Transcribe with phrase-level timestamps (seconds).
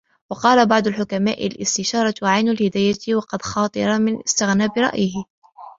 [0.29, 5.23] وَقَالَ بَعْضُ الْحُكَمَاءِ الِاسْتِشَارَةُ عَيْنُ الْهِدَايَةِ وَقَدْ خَاطَرَ مَنْ اسْتَغْنَى بِرَأْيِهِ